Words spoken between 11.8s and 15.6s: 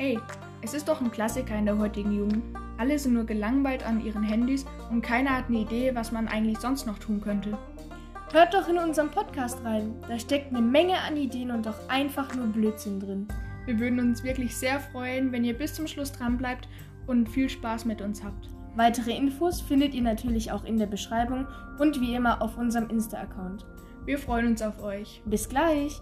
einfach nur Blödsinn drin. Wir würden uns wirklich sehr freuen, wenn ihr